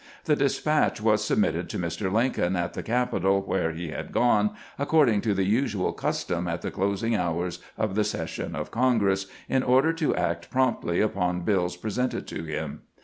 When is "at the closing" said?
6.47-7.15